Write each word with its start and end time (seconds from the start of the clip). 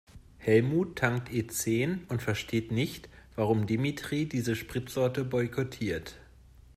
Helmut 0.39 0.97
tankt 0.97 1.31
E-zehn 1.31 2.05
und 2.09 2.23
versteht 2.23 2.71
nicht, 2.71 3.07
warum 3.35 3.67
Dimitri 3.67 4.25
diese 4.25 4.55
Spritsorte 4.55 5.23
boykottiert. 5.23 6.15